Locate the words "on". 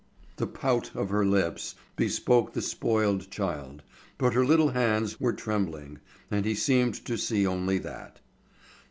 0.95-1.09